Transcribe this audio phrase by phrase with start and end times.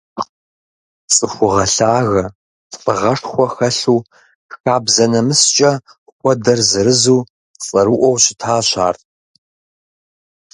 [1.13, 2.23] Цӏыхугъэ лъагэ,
[2.81, 3.99] лӏыгъэшхуэ хэлъу,
[4.53, 5.71] хабзэ-нэмыскӏэ
[6.17, 7.21] хуэдэр зырызу,
[7.63, 8.95] цӏэрыӏуэу щытащ ар.